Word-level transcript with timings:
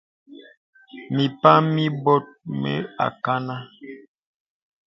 Mì 1.13 1.23
mpàŋ 1.33 1.63
mì 1.75 1.85
bɔ̀t 2.03 2.25
bə 2.61 2.73
akənâ. 3.05 3.55